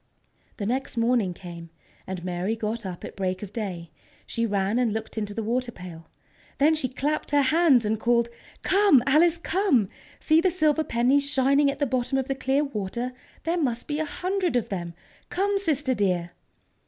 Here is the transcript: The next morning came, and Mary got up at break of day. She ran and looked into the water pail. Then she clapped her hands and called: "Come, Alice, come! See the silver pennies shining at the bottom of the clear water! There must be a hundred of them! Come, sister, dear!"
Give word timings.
The 0.57 0.65
next 0.65 0.97
morning 0.97 1.31
came, 1.31 1.69
and 2.07 2.25
Mary 2.25 2.55
got 2.55 2.87
up 2.87 3.05
at 3.05 3.15
break 3.15 3.43
of 3.43 3.53
day. 3.53 3.91
She 4.25 4.47
ran 4.47 4.79
and 4.79 4.91
looked 4.91 5.15
into 5.15 5.35
the 5.35 5.43
water 5.43 5.71
pail. 5.71 6.07
Then 6.57 6.73
she 6.73 6.89
clapped 6.89 7.29
her 7.29 7.43
hands 7.43 7.85
and 7.85 7.99
called: 7.99 8.27
"Come, 8.63 9.03
Alice, 9.05 9.37
come! 9.37 9.89
See 10.19 10.41
the 10.41 10.49
silver 10.49 10.83
pennies 10.83 11.29
shining 11.29 11.69
at 11.69 11.77
the 11.77 11.85
bottom 11.85 12.17
of 12.17 12.27
the 12.27 12.33
clear 12.33 12.63
water! 12.63 13.13
There 13.43 13.61
must 13.61 13.87
be 13.87 13.99
a 13.99 14.05
hundred 14.05 14.55
of 14.55 14.69
them! 14.69 14.95
Come, 15.29 15.59
sister, 15.59 15.93
dear!" 15.93 16.31